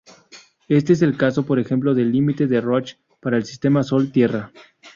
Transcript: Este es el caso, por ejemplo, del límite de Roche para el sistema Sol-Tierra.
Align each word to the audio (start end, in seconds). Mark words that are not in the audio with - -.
Este 0.67 0.93
es 0.93 1.03
el 1.03 1.15
caso, 1.15 1.45
por 1.45 1.59
ejemplo, 1.59 1.93
del 1.93 2.11
límite 2.11 2.47
de 2.47 2.59
Roche 2.59 2.97
para 3.19 3.37
el 3.37 3.45
sistema 3.45 3.83
Sol-Tierra. 3.83 4.51